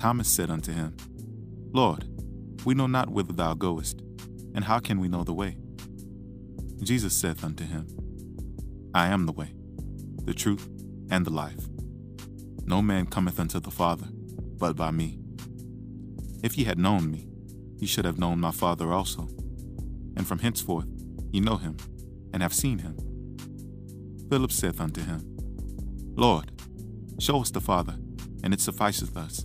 [0.00, 0.96] Thomas said unto him,
[1.72, 2.08] Lord,
[2.64, 4.00] we know not whither thou goest,
[4.54, 5.58] and how can we know the way?
[6.82, 7.86] Jesus saith unto him,
[8.94, 9.52] I am the way,
[10.24, 10.66] the truth,
[11.10, 11.68] and the life.
[12.64, 14.06] No man cometh unto the Father
[14.60, 15.18] but by me.
[16.42, 17.28] If ye had known me,
[17.78, 19.28] ye should have known my Father also.
[20.16, 20.86] And from henceforth
[21.30, 21.76] ye know him,
[22.32, 22.96] and have seen him.
[24.30, 25.20] Philip saith unto him,
[26.16, 26.52] Lord,
[27.18, 27.96] show us the Father,
[28.42, 29.44] and it sufficeth us.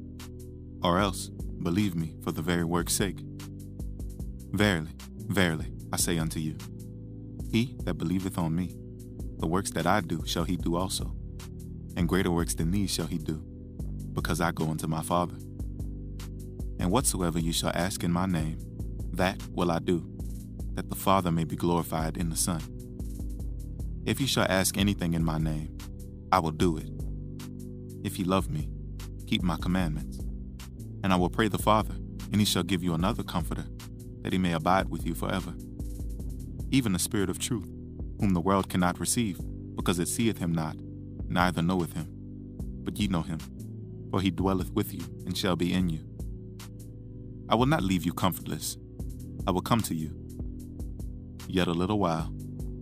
[0.83, 1.29] or else
[1.63, 3.19] believe me for the very work's sake.
[4.51, 4.91] Verily,
[5.27, 6.57] verily, I say unto you,
[7.51, 8.75] he that believeth on me,
[9.37, 11.15] the works that I do shall he do also,
[11.95, 13.43] and greater works than these shall he do,
[14.13, 15.35] because I go unto my Father.
[16.79, 18.57] And whatsoever you shall ask in my name,
[19.13, 20.09] that will I do,
[20.73, 22.61] that the Father may be glorified in the Son.
[24.05, 25.77] If you shall ask anything in my name,
[26.31, 26.89] I will do it.
[28.03, 28.69] If ye love me,
[29.27, 30.19] keep my commandments.
[31.03, 31.95] And I will pray the Father,
[32.31, 33.65] and he shall give you another comforter,
[34.21, 35.53] that he may abide with you forever.
[36.69, 37.69] Even the Spirit of truth,
[38.19, 39.39] whom the world cannot receive,
[39.75, 40.75] because it seeth him not,
[41.27, 42.07] neither knoweth him.
[42.83, 43.39] But ye know him,
[44.11, 45.99] for he dwelleth with you, and shall be in you.
[47.49, 48.77] I will not leave you comfortless.
[49.45, 50.15] I will come to you.
[51.47, 52.31] Yet a little while,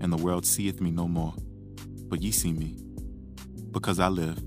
[0.02, 1.34] and the world seeth me no more.
[2.08, 2.75] But ye see me.
[3.72, 4.44] Because I live,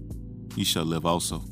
[0.54, 1.42] ye shall live also.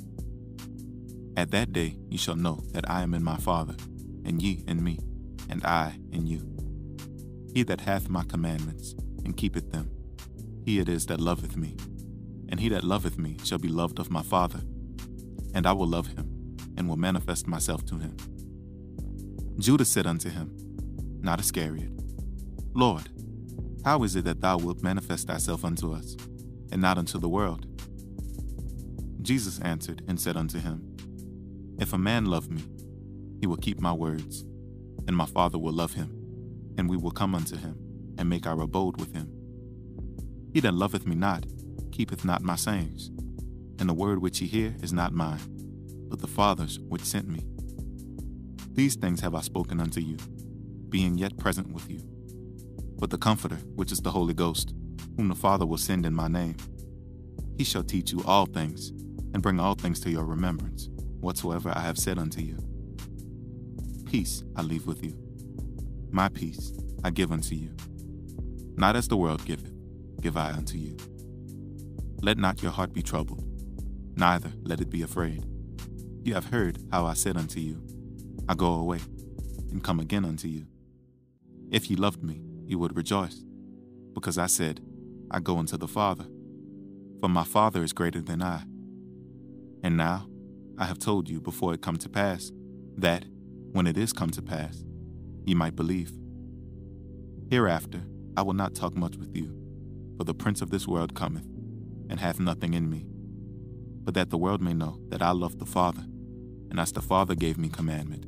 [1.37, 3.77] At that day ye shall know that I am in my Father,
[4.25, 4.99] and ye in me,
[5.49, 6.47] and I in you.
[7.55, 9.91] He that hath my commandments, and keepeth them,
[10.65, 11.77] he it is that loveth me.
[12.49, 14.61] And he that loveth me shall be loved of my Father,
[15.55, 18.17] and I will love him, and will manifest myself to him.
[19.59, 20.57] Judas said unto him,
[21.23, 21.93] not Iscariot,
[22.75, 23.09] Lord,
[23.85, 26.17] how is it that thou wilt manifest thyself unto us,
[26.73, 27.67] and not unto the world?
[29.23, 30.90] Jesus answered and said unto him,
[31.81, 32.63] If a man love me,
[33.41, 34.45] he will keep my words,
[35.09, 36.11] and my Father will love him,
[36.77, 37.75] and we will come unto him,
[38.19, 39.33] and make our abode with him.
[40.53, 41.47] He that loveth me not,
[41.91, 43.09] keepeth not my sayings,
[43.79, 45.41] and the word which ye hear is not mine,
[46.11, 47.47] but the Father's which sent me.
[48.73, 50.19] These things have I spoken unto you,
[50.91, 52.03] being yet present with you.
[52.99, 54.75] But the Comforter, which is the Holy Ghost,
[55.17, 56.59] whom the Father will send in my name,
[57.57, 58.91] he shall teach you all things,
[59.33, 60.90] and bring all things to your remembrance,
[61.21, 62.59] whatsoever I have said unto you.
[64.07, 65.17] Peace I leave with you.
[66.11, 66.73] My peace
[67.05, 67.75] I give unto you.
[68.77, 69.73] Not as the world giveth,
[70.21, 70.97] give I unto you.
[72.23, 73.45] Let not your heart be troubled,
[74.17, 75.45] neither let it be afraid.
[76.23, 77.83] You have heard how I said unto you,
[78.49, 78.99] I go away,
[79.71, 80.67] and come again unto you.
[81.71, 83.45] If ye loved me, ye would rejoice,
[84.13, 84.81] because I said,
[85.31, 86.25] I go unto the Father,
[87.21, 88.65] for my Father is greater than I.
[89.83, 90.27] And now
[90.81, 92.51] I have told you before it come to pass,
[92.97, 93.27] that,
[93.73, 94.83] when it is come to pass,
[95.45, 96.11] ye might believe.
[97.51, 98.01] Hereafter
[98.35, 99.55] I will not talk much with you,
[100.17, 101.45] for the prince of this world cometh,
[102.09, 103.05] and hath nothing in me,
[104.05, 106.01] but that the world may know that I love the Father,
[106.71, 108.25] and as the Father gave me commandment,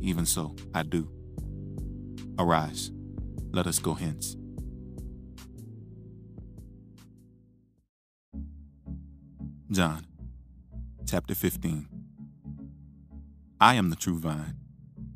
[0.00, 1.10] even so I do.
[2.38, 2.90] Arise,
[3.52, 4.38] let us go hence.
[9.70, 10.06] John
[11.10, 11.88] chapter 15
[13.60, 14.54] I am the true vine,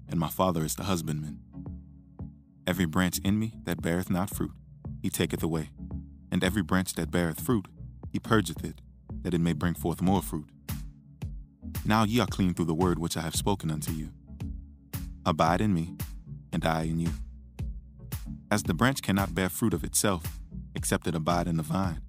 [0.09, 1.39] and my Father is the husbandman.
[2.67, 4.51] Every branch in me that beareth not fruit,
[5.01, 5.71] he taketh away,
[6.33, 7.69] and every branch that beareth fruit,
[8.11, 8.81] he purgeth it,
[9.23, 10.49] that it may bring forth more fruit.
[11.85, 14.11] Now ye are clean through the word which I have spoken unto you.
[15.25, 15.95] Abide in me,
[16.53, 17.11] and I in you.
[18.51, 20.41] As the branch cannot bear fruit of itself,
[20.75, 22.01] except it abide in the vine,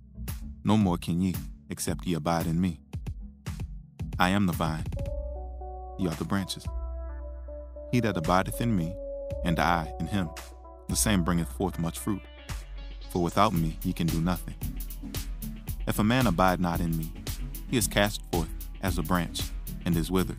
[0.63, 1.35] no more can ye,
[1.69, 2.79] except ye abide in me.
[4.17, 4.85] I am the vine,
[5.99, 6.65] ye are the branches.
[7.91, 8.95] He that abideth in me,
[9.43, 10.29] and I in him,
[10.87, 12.21] the same bringeth forth much fruit.
[13.09, 14.55] For without me ye can do nothing.
[15.85, 17.11] If a man abide not in me,
[17.69, 18.47] he is cast forth
[18.81, 19.41] as a branch,
[19.83, 20.37] and is withered,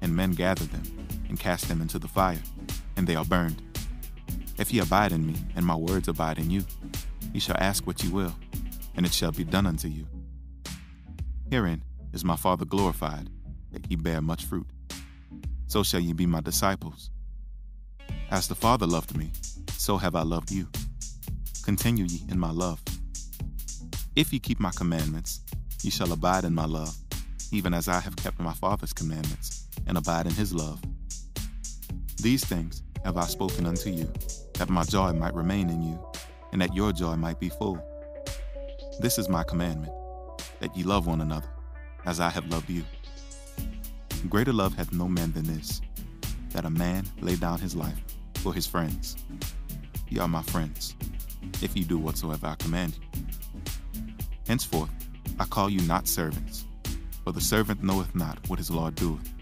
[0.00, 2.42] and men gather them, and cast them into the fire,
[2.96, 3.60] and they are burned.
[4.56, 6.64] If ye abide in me, and my words abide in you,
[7.34, 8.34] ye shall ask what ye will,
[8.96, 10.06] and it shall be done unto you.
[11.50, 11.82] Herein
[12.12, 13.30] is my Father glorified,
[13.72, 14.66] that ye bear much fruit.
[15.66, 17.10] So shall ye be my disciples.
[18.30, 19.32] As the Father loved me,
[19.72, 20.68] so have I loved you.
[21.64, 22.80] Continue ye in my love.
[24.16, 25.40] If ye keep my commandments,
[25.82, 26.96] ye shall abide in my love,
[27.52, 30.80] even as I have kept my Father's commandments, and abide in his love.
[32.22, 34.12] These things have I spoken unto you,
[34.54, 36.04] that my joy might remain in you,
[36.52, 37.82] and that your joy might be full.
[39.00, 39.92] This is my commandment,
[40.60, 41.48] that ye love one another,
[42.04, 42.84] as I have loved you.
[44.28, 45.80] Greater love hath no man than this,
[46.50, 48.00] that a man lay down his life
[48.34, 49.16] for his friends.
[50.08, 50.94] Ye are my friends,
[51.62, 53.22] if ye do whatsoever I command you.
[54.46, 54.90] Henceforth
[55.38, 56.66] I call you not servants,
[57.24, 59.32] for the servant knoweth not what his Lord doeth.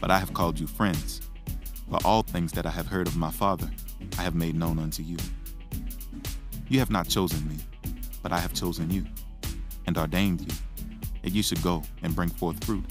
[0.00, 1.20] But I have called you friends,
[1.88, 3.70] for all things that I have heard of my Father
[4.18, 5.16] I have made known unto you.
[6.68, 7.56] You have not chosen me,
[8.22, 9.04] but I have chosen you,
[9.86, 10.56] and ordained you,
[11.24, 12.84] that you should go and bring forth fruit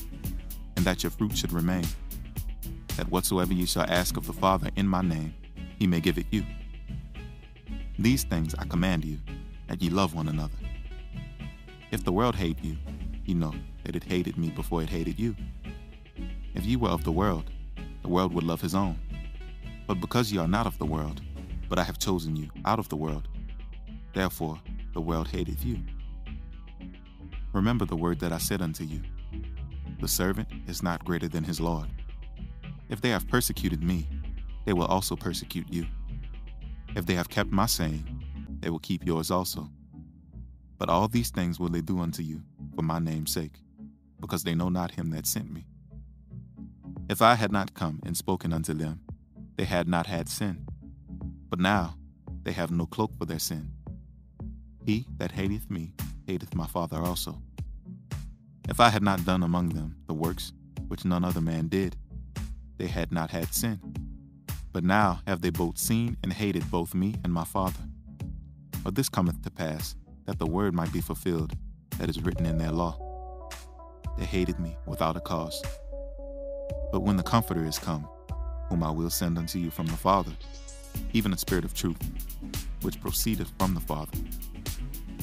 [0.76, 1.86] and that your fruit should remain,
[2.98, 5.36] that whatsoever ye shall ask of the Father in my name,
[5.78, 6.44] he may give it you.
[8.00, 9.20] These things I command you,
[9.68, 10.58] that ye love one another.
[11.92, 12.76] If the world hate you,
[13.24, 13.54] ye know
[13.84, 15.36] that it hated me before it hated you.
[16.56, 17.52] If ye were of the world,
[18.02, 19.00] the world would love his own.
[19.86, 21.22] But because ye are not of the world,
[21.70, 23.28] but I have chosen you out of the world,
[24.16, 24.60] therefore
[24.94, 25.78] the world hateth you.
[27.54, 29.02] Remember the word that I said unto you
[30.00, 31.88] the servant is not greater than his Lord.
[32.90, 34.10] If they have persecuted me,
[34.66, 35.86] they will also persecute you.
[36.94, 38.04] If they have kept my saying,
[38.60, 39.70] they will keep yours also.
[40.78, 42.42] But all these things will they do unto you
[42.76, 43.60] for my name's sake,
[44.20, 45.66] because they know not him that sent me.
[47.10, 49.00] If I had not come and spoken unto them,
[49.56, 50.66] they had not had sin.
[51.50, 51.96] But now
[52.44, 53.72] they have no cloak for their sin.
[54.86, 55.94] He that hateth me
[56.28, 57.42] hateth my Father also.
[58.70, 60.54] If I had not done among them the works
[60.88, 61.96] which none other man did,
[62.78, 63.80] they had not had sin.
[64.72, 67.84] But now have they both seen and hated both me and my Father.
[68.84, 71.54] But this cometh to pass, that the word might be fulfilled
[72.00, 73.50] that is written in their law.
[74.18, 75.62] They hated me without a cause.
[76.92, 78.08] But when the Comforter is come,
[78.70, 80.31] whom I will send unto you from the Father,
[81.14, 81.98] even the Spirit of truth,
[82.81, 84.18] which proceedeth from the Father,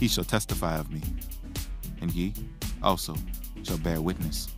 [0.01, 1.03] he shall testify of me.
[2.01, 2.33] And ye,
[2.83, 3.15] also
[3.63, 4.49] shall bear witness,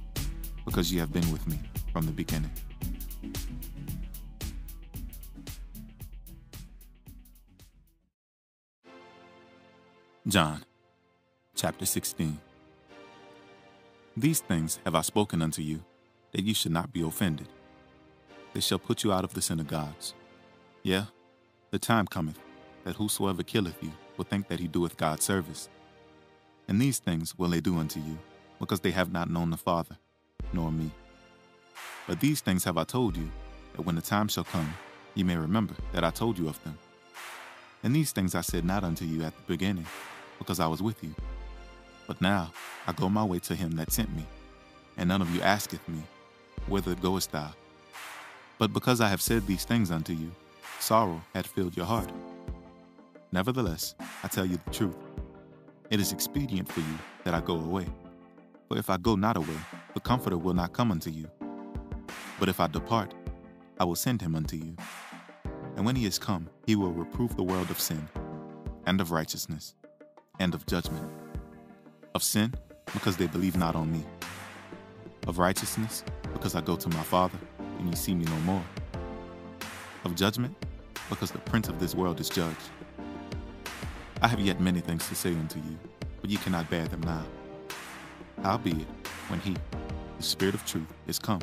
[0.64, 1.58] because ye have been with me
[1.92, 2.52] from the beginning.
[10.28, 10.64] John
[11.56, 12.38] chapter 16
[14.16, 15.82] These things have I spoken unto you,
[16.30, 17.48] that ye should not be offended.
[18.54, 20.14] They shall put you out of the synagogues.
[20.84, 21.02] Yea,
[21.72, 22.38] the time cometh,
[22.84, 25.68] that whosoever killeth you will think that he doeth God service.
[26.68, 28.18] And these things will they do unto you,
[28.58, 29.96] because they have not known the Father,
[30.52, 30.90] nor me.
[32.06, 33.30] But these things have I told you,
[33.74, 34.74] that when the time shall come,
[35.14, 36.78] ye may remember that I told you of them.
[37.82, 39.86] And these things I said not unto you at the beginning,
[40.38, 41.14] because I was with you.
[42.06, 42.52] But now
[42.86, 44.26] I go my way to him that sent me,
[44.96, 46.02] and none of you asketh me,
[46.66, 47.52] Whither goest thou?
[48.58, 50.30] But because I have said these things unto you,
[50.78, 52.10] sorrow hath filled your heart.
[53.32, 54.96] Nevertheless, I tell you the truth
[55.90, 57.86] it is expedient for you that I go away.
[58.68, 59.56] For if I go not away,
[59.94, 61.30] the Comforter will not come unto you.
[62.38, 63.14] But if I depart,
[63.80, 64.76] I will send him unto you.
[65.76, 68.06] And when he is come, he will reprove the world of sin,
[68.86, 69.74] and of righteousness,
[70.38, 71.10] and of judgment.
[72.14, 72.52] Of sin,
[72.92, 74.04] because they believe not on me.
[75.26, 77.38] Of righteousness, because I go to my Father,
[77.78, 78.64] and ye see me no more.
[80.04, 80.54] Of judgment,
[81.08, 82.70] because the prince of this world is judged.
[84.24, 85.76] I have yet many things to say unto you,
[86.20, 87.24] but ye cannot bear them now.
[88.40, 88.86] Howbeit,
[89.26, 89.56] when he,
[90.16, 91.40] the Spirit of truth, is come,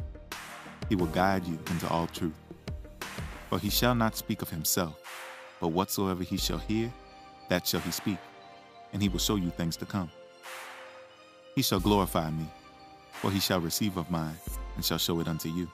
[0.88, 2.40] he will guide you into all truth.
[3.50, 4.96] For he shall not speak of himself,
[5.60, 6.90] but whatsoever he shall hear,
[7.50, 8.18] that shall he speak,
[8.94, 10.10] and he will show you things to come.
[11.56, 12.50] He shall glorify me,
[13.12, 14.38] for he shall receive of mine,
[14.78, 15.70] and shall show it unto you.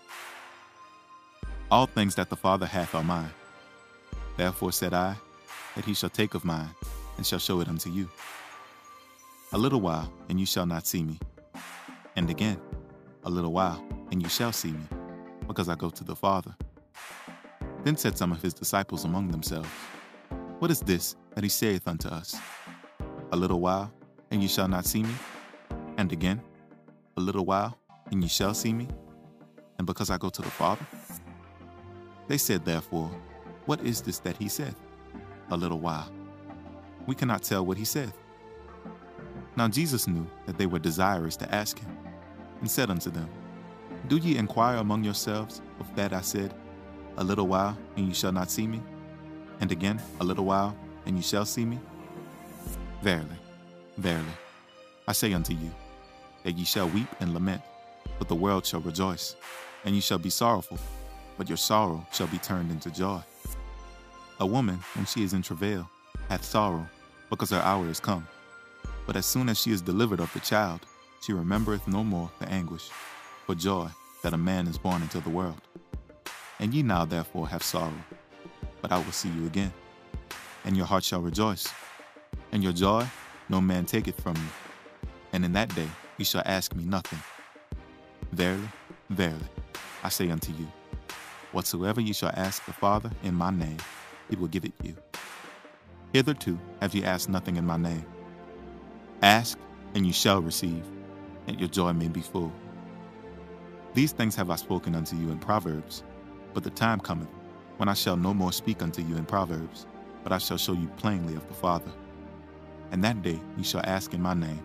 [1.69, 3.33] All things that the Father hath are mine.
[4.38, 5.15] Therefore said I,
[5.75, 6.70] that he shall take of mine,
[7.17, 8.10] and shall show it unto you.
[9.53, 11.20] A little while, and you shall not see me.
[12.15, 12.60] And again,
[13.25, 14.86] A little while, and you shall see me,
[15.48, 16.55] because I go to the Father.
[17.84, 19.67] Then said some of his disciples among themselves,
[20.60, 22.36] What is this that he saith unto us?
[23.32, 23.91] A little while,
[24.29, 25.15] and ye shall not see me?
[25.98, 26.39] And again,
[27.17, 27.77] a little while,
[28.12, 28.88] and ye shall see me?
[29.79, 30.86] And because I go to the Father?
[32.27, 33.10] They said therefore,
[33.65, 34.79] What is this that he saith?
[35.52, 36.12] A little while.
[37.06, 38.18] We cannot tell what he saith.
[39.56, 41.96] Now Jesus knew that they were desirous to ask him,
[42.60, 43.30] and said unto them,
[44.08, 46.54] Do ye inquire among yourselves of that I said,
[47.18, 48.82] A little while, and ye shall not see me?
[49.62, 50.75] And again, a little while,
[51.06, 51.80] and ye shall see me?
[53.02, 53.38] Verily,
[53.98, 54.25] verily,
[55.08, 55.72] I say unto you,
[56.44, 57.62] that ye shall weep and lament,
[58.18, 59.36] but the world shall rejoice,
[59.86, 60.80] and ye shall be sorrowful,
[61.38, 63.22] but your sorrow shall be turned into joy.
[64.39, 65.89] A woman, when she is in travail,
[66.27, 66.86] hath sorrow,
[67.30, 68.27] because her hour is come.
[69.08, 70.82] But as soon as she is delivered of the child,
[71.22, 72.89] she remembereth no more the anguish
[73.46, 73.88] for joy
[74.24, 75.62] that a man is born into the world.
[76.60, 77.94] And ye now therefore have sorrow,
[78.82, 79.72] but I will see you again,
[80.65, 81.68] and your heart shall rejoice,
[82.51, 83.08] and your joy
[83.48, 85.10] no man taketh from you.
[85.32, 85.88] And in that day
[86.18, 87.20] ye shall ask me nothing.
[88.34, 88.68] Verily,
[89.10, 89.48] verily,
[90.04, 90.68] I say unto you,
[91.54, 93.77] whatsoever ye shall ask the Father in my name,
[94.29, 94.96] he will give it you.
[96.13, 98.05] Hitherto have ye asked nothing in my name.
[99.22, 99.58] Ask,
[99.94, 100.84] and you shall receive,
[101.46, 102.51] that your joy may be full.
[103.94, 106.03] These things have I spoken unto you in Proverbs,
[106.53, 107.29] but the time cometh
[107.77, 109.88] when I shall no more speak unto you in Proverbs,
[110.24, 111.91] but I shall show you plainly of the Father.
[112.91, 114.63] And that day ye shall ask in my name,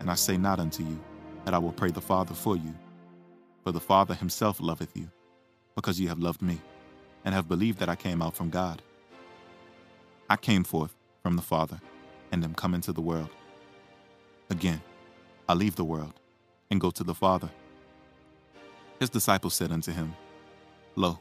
[0.00, 1.00] and I say not unto you
[1.44, 2.74] that I will pray the Father for you,
[3.62, 5.10] for the Father himself loveth you,
[5.74, 6.60] because ye have loved me,
[7.24, 8.82] and have believed that I came out from God.
[10.28, 11.80] I came forth from the Father,
[12.32, 13.28] and am come into the world.
[14.48, 14.80] Again,
[15.48, 16.14] I leave the world
[16.70, 17.50] and go to the Father.
[18.98, 20.14] His disciples said unto him,
[20.96, 21.18] Lo,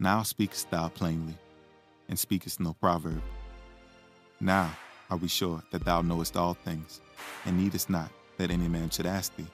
[0.00, 1.36] now speakest thou plainly,
[2.08, 3.22] and speakest no proverb.
[4.40, 4.72] Now
[5.08, 7.00] are we sure that thou knowest all things,
[7.44, 9.46] and needest not that any man should ask thee.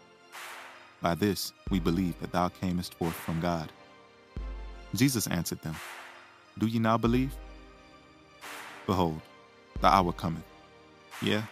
[1.03, 3.71] By this we believe that thou camest forth from God.
[4.95, 5.77] Jesus answered them,
[6.59, 7.37] Do ye now believe?
[8.87, 9.21] Behold,
[9.81, 10.45] the hour cometh,
[11.21, 11.43] yea,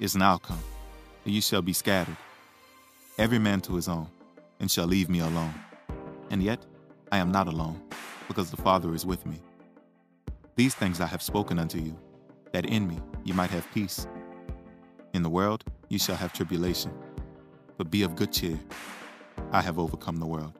[0.00, 0.58] is now come,
[1.24, 2.16] and ye shall be scattered,
[3.16, 4.08] every man to his own,
[4.58, 5.54] and shall leave me alone.
[6.30, 6.66] And yet
[7.12, 7.80] I am not alone,
[8.26, 9.40] because the Father is with me.
[10.56, 11.96] These things I have spoken unto you,
[12.52, 14.08] that in me ye might have peace.
[15.14, 16.92] In the world ye shall have tribulation,
[17.76, 18.58] but be of good cheer.
[19.52, 20.59] I have overcome the world.